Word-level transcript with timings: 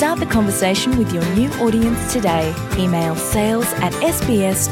Start 0.00 0.18
the 0.18 0.24
conversation 0.24 0.96
with 0.96 1.12
your 1.12 1.22
new 1.34 1.50
audience 1.60 2.10
today. 2.10 2.54
Email 2.78 3.14
sales 3.16 3.70
at 3.82 3.92
sbs.com.au. 4.00 4.62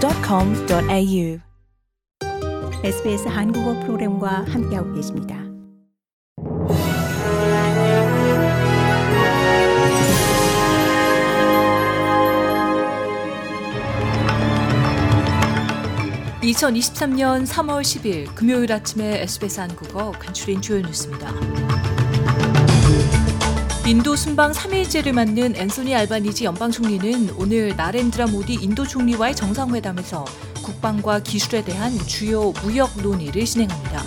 SBS 2.82 3.28
한국어 3.28 3.78
프로그램과 3.80 4.46
함께하고 4.48 4.94
계십니다. 4.94 5.36
(2023년 16.40 17.44
3월 17.46 17.82
10일) 17.82 18.34
금요일 18.34 18.72
아침에 18.72 19.20
SBS 19.24 19.60
한국어 19.60 20.12
간추린 20.12 20.62
주요 20.62 20.80
뉴스입니다. 20.80 21.30
인도 23.88 24.16
순방 24.16 24.52
3일째를 24.52 25.12
맞는 25.12 25.56
앤소니 25.56 25.94
알바니지 25.94 26.44
연방 26.44 26.70
총리는 26.70 27.30
오늘 27.38 27.74
나렌드라 27.74 28.26
모디 28.26 28.52
인도 28.52 28.86
총리와의 28.86 29.34
정상회담에서 29.34 30.26
국방과 30.62 31.20
기술에 31.20 31.64
대한 31.64 31.96
주요 32.06 32.52
무역 32.62 33.00
논의를 33.00 33.46
진행합니다. 33.46 34.04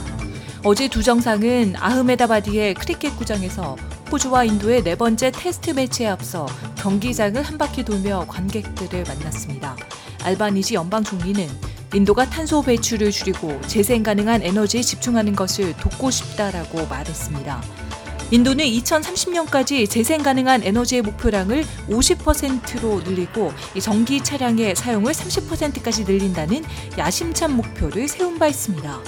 어제 0.63 0.87
두 0.87 1.01
정상은 1.01 1.73
아흐메다바디의 1.79 2.75
크리켓 2.75 3.17
구장에서 3.17 3.75
호주와 4.11 4.43
인도의 4.43 4.83
네 4.83 4.93
번째 4.93 5.31
테스트 5.31 5.71
매치에 5.71 6.09
앞서 6.09 6.45
경기장을 6.77 7.41
한 7.41 7.57
바퀴 7.57 7.83
돌며 7.83 8.25
관객들을 8.27 9.03
만났습니다. 9.07 9.75
알바니지 10.21 10.75
연방 10.75 11.03
총리는 11.03 11.49
인도가 11.95 12.29
탄소 12.29 12.61
배출을 12.61 13.09
줄이고 13.09 13.59
재생 13.65 14.03
가능한 14.03 14.43
에너지에 14.43 14.83
집중하는 14.83 15.35
것을 15.35 15.75
돕고 15.77 16.11
싶다라고 16.11 16.85
말했습니다. 16.85 17.90
인도는 18.31 18.63
2030년까지 18.63 19.89
재생 19.89 20.23
가능한 20.23 20.63
에너지의 20.63 21.01
목표량을 21.01 21.65
50%로 21.89 23.01
늘리고 23.01 23.51
전기 23.81 24.23
차량의 24.23 24.75
사용을 24.77 25.11
30%까지 25.11 26.05
늘린다는 26.05 26.63
야심찬 26.97 27.57
목표를 27.57 28.07
세운 28.07 28.39
바 28.39 28.47
있습니다. 28.47 28.99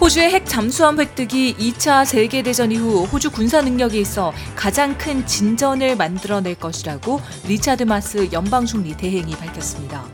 호주의 0.00 0.30
핵 0.30 0.46
잠수함 0.46 1.00
획득이 1.00 1.56
2차 1.56 2.04
세계대전 2.04 2.70
이후 2.70 3.04
호주 3.06 3.32
군사 3.32 3.60
능력에 3.60 3.98
있어 3.98 4.32
가장 4.54 4.96
큰 4.96 5.26
진전을 5.26 5.96
만들어낼 5.96 6.54
것이라고 6.54 7.20
리차드 7.48 7.82
마스 7.82 8.28
연방총리 8.30 8.96
대행이 8.96 9.34
밝혔습니다. 9.34 10.04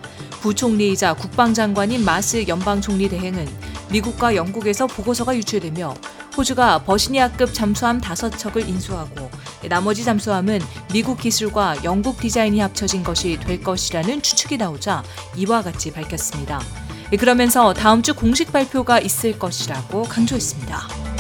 부총리이자 0.41 1.15
국방장관인 1.15 2.05
마스 2.07 2.47
연방총리 2.49 3.11
대행은 3.11 3.47
미국과 3.91 4.35
영국에서 4.35 4.87
보고서가 4.87 5.37
유출되며 5.37 5.95
호주가 6.37 6.83
버시니아급 6.85 7.53
잠수함 7.53 8.01
5척을 8.01 8.69
인수하고 8.69 9.31
나머지 9.69 10.05
잠수함은 10.05 10.61
미국 10.93 11.19
기술과 11.19 11.85
영국 11.85 12.19
디자인이 12.19 12.59
합쳐진 12.61 13.03
것이 13.03 13.39
될 13.39 13.63
것이라는 13.63 14.23
추측이 14.23 14.57
나오자 14.57 15.03
이와 15.37 15.63
같이 15.63 15.93
밝혔습니다. 15.93 16.61
그러면서 17.19 17.75
다음 17.75 18.03
주 18.03 18.15
공식 18.15 18.53
발표가 18.53 18.99
있을 18.99 19.39
것이라고 19.39 20.05
강조했습니다. 20.05 21.12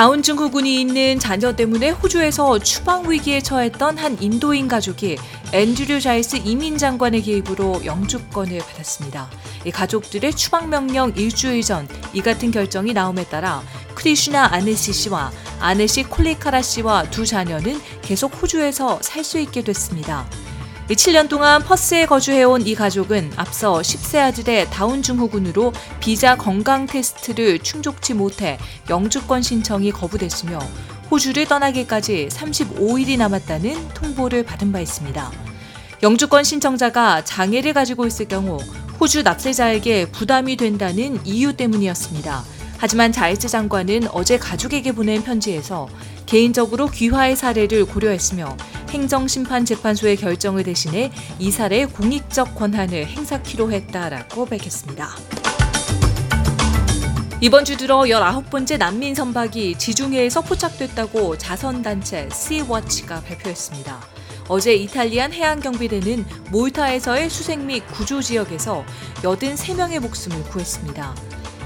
다운 0.00 0.22
증 0.22 0.38
후군이 0.38 0.80
있는 0.80 1.18
자녀 1.18 1.54
때문에 1.54 1.90
호주에서 1.90 2.58
추방 2.60 3.10
위기에 3.10 3.42
처했던 3.42 3.98
한 3.98 4.16
인도인 4.18 4.66
가족이 4.66 5.18
앤드류 5.52 6.00
자이스 6.00 6.36
이민 6.36 6.78
장관의 6.78 7.20
개입으로 7.20 7.84
영주권을 7.84 8.60
받았습니다. 8.60 9.28
가족들의 9.70 10.32
추방 10.32 10.70
명령 10.70 11.12
일주일 11.14 11.60
전 11.60 11.86
이 12.14 12.22
같은 12.22 12.50
결정이 12.50 12.94
나옴에 12.94 13.24
따라 13.24 13.62
크리슈나 13.94 14.48
아네시 14.52 14.94
씨와 14.94 15.30
아네시 15.60 16.04
콜리카라 16.04 16.62
씨와 16.62 17.10
두 17.10 17.26
자녀는 17.26 17.78
계속 18.00 18.40
호주에서 18.40 19.00
살 19.02 19.22
수 19.22 19.38
있게 19.38 19.62
됐습니다. 19.62 20.26
7년 20.94 21.28
동안 21.28 21.62
퍼스에 21.62 22.04
거주해온 22.04 22.66
이 22.66 22.74
가족은 22.74 23.30
앞서 23.36 23.74
10세 23.74 24.18
아들의 24.18 24.70
다운 24.70 25.02
증후군으로 25.02 25.72
비자 26.00 26.36
건강 26.36 26.86
테스트를 26.86 27.60
충족치 27.60 28.12
못해 28.12 28.58
영주권 28.88 29.42
신청이 29.42 29.92
거부됐으며 29.92 30.58
호주를 31.10 31.46
떠나기까지 31.46 32.28
35일이 32.32 33.18
남았다는 33.18 33.90
통보를 33.90 34.42
받은 34.42 34.72
바 34.72 34.80
있습니다. 34.80 35.30
영주권 36.02 36.42
신청자가 36.42 37.22
장애를 37.24 37.72
가지고 37.72 38.06
있을 38.06 38.26
경우 38.26 38.58
호주 38.98 39.22
납세자에게 39.22 40.10
부담이 40.10 40.56
된다는 40.56 41.24
이유 41.24 41.56
때문이었습니다. 41.56 42.42
하지만 42.78 43.12
자이스 43.12 43.46
장관은 43.46 44.08
어제 44.10 44.38
가족에게 44.38 44.92
보낸 44.92 45.22
편지에서 45.22 45.88
개인적으로 46.26 46.86
귀화의 46.86 47.36
사례를 47.36 47.84
고려했으며 47.84 48.56
행정심판재판소의 48.90 50.16
결정을 50.16 50.64
대신해 50.64 51.10
이 51.38 51.50
사례의 51.50 51.86
공익적 51.86 52.54
권한을 52.54 53.06
행사키로 53.06 53.72
했다라고 53.72 54.46
밝혔습니다. 54.46 55.08
이번 57.42 57.64
주 57.64 57.78
들어 57.78 58.00
19번째 58.00 58.76
난민 58.76 59.14
선박이 59.14 59.78
지중해에서 59.78 60.42
포착됐다고 60.42 61.38
자선단체 61.38 62.28
씨워치가 62.30 63.22
발표했습니다. 63.22 63.98
어제 64.48 64.74
이탈리안 64.74 65.32
해양경비대는 65.32 66.26
몰타에서의 66.50 67.30
수색 67.30 67.60
및 67.60 67.86
구조 67.92 68.20
지역에서 68.20 68.84
83명의 69.22 70.00
목숨을 70.00 70.42
구했습니다. 70.50 71.14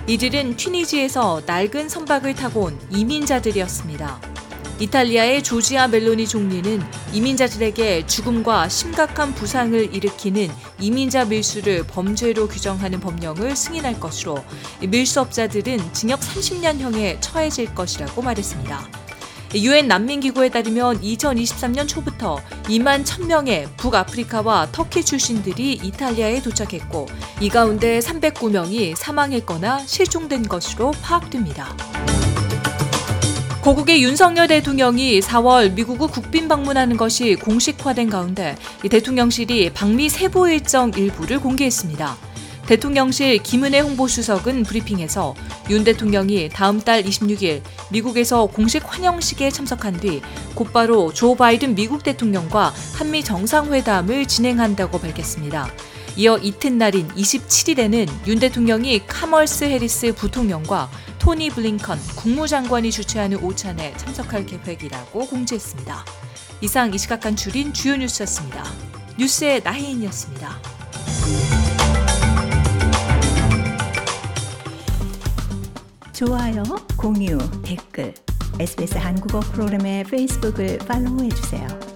이들은 0.07 0.57
튀니지에서 0.57 1.43
낡은 1.47 1.89
선박을 1.89 2.35
타고 2.35 2.65
온 2.65 2.79
이민자들이었습니다. 2.91 4.34
이탈리아의 4.79 5.43
조지아 5.43 5.89
멜로니 5.89 6.27
총리는 6.27 6.83
이민자들에게 7.13 8.07
죽음과 8.07 8.69
심각한 8.69 9.35
부상을 9.35 9.95
일으키는 9.95 10.49
이민자 10.81 11.27
밀수를 11.27 11.87
범죄로 11.87 12.49
규정하는 12.49 13.01
법령을 13.01 13.55
승인할 13.55 14.01
것으로 14.01 14.45
밀수업자들은 14.81 15.93
징역 15.93 16.21
30년형에 16.21 17.19
처해질 17.21 17.75
것이라고 17.75 18.23
말했습니다. 18.23 19.05
유엔 19.57 19.87
난민기구에 19.87 20.49
따르면 20.49 21.01
2023년 21.01 21.87
초부터 21.87 22.41
2만 22.65 23.05
1000명의 23.05 23.69
북아프리카와 23.77 24.71
터키 24.73 25.05
출신들이 25.05 25.75
이탈리아에 25.75 26.43
도착했고 26.43 27.07
이 27.41 27.49
가운데 27.49 28.01
309명이 28.01 28.97
사망했거나 28.97 29.87
실종된 29.87 30.49
것으로 30.49 30.91
파악됩니다. 31.03 31.77
고국의 33.65 34.03
윤석열 34.03 34.47
대통령이 34.47 35.21
4월 35.21 35.73
미국을 35.73 36.09
국빈 36.09 36.49
방문하는 36.49 36.99
것이 36.99 37.35
공식화된 37.37 38.11
가운데 38.11 38.57
대통령실이 38.83 39.71
방미 39.71 40.11
세부 40.11 40.51
일정 40.51 40.93
일부를 40.95 41.41
공개했습니다. 41.41 42.15
대통령실 42.67 43.43
김은혜 43.43 43.81
홍보수석은 43.81 44.65
브리핑에서 44.65 45.35
윤 45.71 45.83
대통령이 45.83 46.51
다음 46.51 46.79
달 46.79 47.03
26일 47.03 47.63
미국에서 47.91 48.45
공식 48.45 48.83
환영식에 48.85 49.49
참석한 49.49 49.99
뒤 49.99 50.21
곧바로 50.55 51.15
조 51.15 51.35
바이든 51.35 51.75
미국 51.75 52.03
대통령과 52.03 52.75
한미 52.97 53.25
정상회담을 53.25 54.27
진행한다고 54.27 54.99
밝혔습니다. 54.99 55.71
이어 56.17 56.39
이튿날인 56.39 57.09
27일에는 57.09 58.09
윤 58.29 58.39
대통령이 58.39 59.05
카멀스 59.07 59.65
해리스 59.65 60.15
부통령과 60.15 60.89
토니 61.19 61.51
블링컨 61.51 61.99
국무장관이 62.17 62.91
주최하는 62.93 63.43
오찬에 63.43 63.97
참석할 63.97 64.47
계획이라고 64.47 65.27
공지했습니다. 65.27 66.05
이상 66.61 66.95
이 66.95 66.99
시각 66.99 67.21
간 67.21 67.35
줄인 67.35 67.73
주요 67.73 67.97
뉴스였습니다. 67.97 68.65
뉴스의 69.19 69.63
나혜인이었습니다. 69.65 70.61
좋아요, 76.13 76.63
공유, 76.97 77.39
댓글, 77.63 78.15
SBS 78.61 78.99
한국어 78.99 79.41
프로그램의 79.41 80.05
페이스북을 80.05 80.79
팔로우해 80.79 81.29
주세요. 81.31 81.94